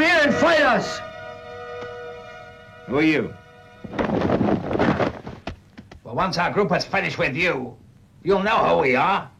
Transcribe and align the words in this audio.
Come 0.00 0.08
here 0.08 0.20
and 0.22 0.34
fight 0.34 0.62
us! 0.62 0.98
Who 2.86 2.96
are 2.96 3.02
you? 3.02 3.34
Well, 6.02 6.14
once 6.14 6.38
our 6.38 6.50
group 6.50 6.70
has 6.70 6.86
finished 6.86 7.18
with 7.18 7.36
you, 7.36 7.76
you'll 8.22 8.42
know 8.42 8.56
who 8.56 8.78
we 8.78 8.96
are. 8.96 9.30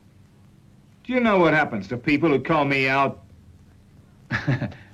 Do 1.04 1.14
you 1.14 1.20
know 1.20 1.38
what 1.38 1.54
happens 1.54 1.88
to 1.88 1.96
people 1.96 2.28
who 2.28 2.40
call 2.40 2.66
me 2.66 2.90
out? 2.90 3.22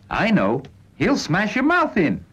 I 0.08 0.30
know. 0.30 0.62
He'll 0.98 1.16
smash 1.16 1.56
your 1.56 1.64
mouth 1.64 1.96
in. 1.96 2.24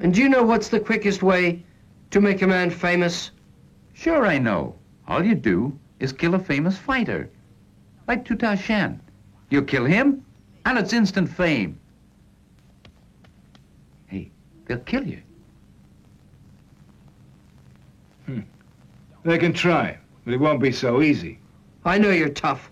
And 0.00 0.12
do 0.12 0.20
you 0.20 0.28
know 0.28 0.42
what's 0.42 0.68
the 0.68 0.80
quickest 0.80 1.22
way 1.22 1.64
to 2.10 2.20
make 2.20 2.42
a 2.42 2.46
man 2.46 2.68
famous? 2.68 3.30
Sure 3.94 4.26
I 4.26 4.36
know. 4.36 4.74
All 5.08 5.24
you 5.24 5.34
do 5.34 5.78
is 5.98 6.12
kill 6.12 6.34
a 6.34 6.38
famous 6.38 6.76
fighter. 6.76 7.30
Like 8.06 8.26
Tutar 8.26 8.58
Shan. 8.58 9.00
You 9.48 9.62
kill 9.62 9.86
him, 9.86 10.26
and 10.66 10.76
it's 10.76 10.92
instant 10.92 11.30
fame. 11.30 11.80
Hey, 14.66 14.74
they'll 14.74 14.84
kill 14.84 15.06
you. 15.06 15.20
Hmm. 18.26 18.40
They 19.24 19.38
can 19.38 19.52
try, 19.52 19.98
but 20.24 20.34
it 20.34 20.40
won't 20.40 20.60
be 20.60 20.72
so 20.72 21.02
easy. 21.02 21.38
I 21.84 21.98
know 21.98 22.10
you're 22.10 22.28
tough, 22.28 22.70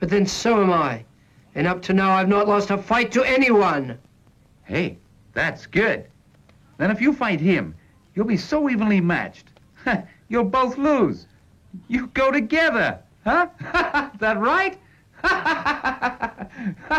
but 0.00 0.10
then 0.10 0.26
so 0.26 0.62
am 0.62 0.72
I. 0.72 1.04
And 1.54 1.66
up 1.66 1.82
to 1.82 1.92
now, 1.92 2.10
I've 2.10 2.28
not 2.28 2.48
lost 2.48 2.70
a 2.70 2.78
fight 2.78 3.12
to 3.12 3.22
anyone. 3.22 3.98
Hey, 4.64 4.98
that's 5.32 5.66
good. 5.66 6.06
Then 6.78 6.90
if 6.90 7.00
you 7.00 7.12
fight 7.12 7.40
him, 7.40 7.74
you'll 8.14 8.26
be 8.26 8.36
so 8.36 8.68
evenly 8.68 9.00
matched. 9.00 9.46
you'll 10.28 10.44
both 10.44 10.76
lose. 10.76 11.26
You 11.88 12.08
go 12.08 12.30
together, 12.30 12.98
huh? 13.24 13.48
Is 14.14 14.20
that 14.20 14.38
right? 14.38 14.78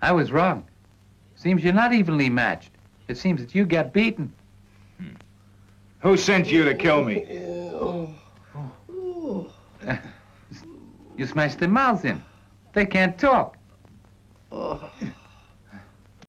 I 0.00 0.12
was 0.12 0.32
wrong. 0.32 0.64
Seems 1.34 1.62
you're 1.62 1.74
not 1.74 1.92
evenly 1.92 2.30
matched. 2.30 2.70
It 3.08 3.18
seems 3.18 3.40
that 3.42 3.54
you 3.54 3.66
got 3.66 3.92
beaten. 3.92 4.32
Who 6.04 6.18
sent 6.18 6.52
you 6.52 6.64
to 6.64 6.74
kill 6.74 7.02
me? 7.02 7.26
You 11.16 11.26
smashed 11.26 11.60
their 11.60 11.68
mouths 11.68 12.04
in. 12.04 12.20
They 12.72 12.86
can't 12.86 13.16
talk. 13.16 13.56